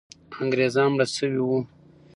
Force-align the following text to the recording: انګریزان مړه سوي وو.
انګریزان 0.41 0.87
مړه 0.91 1.05
سوي 1.15 1.39
وو. 1.43 1.59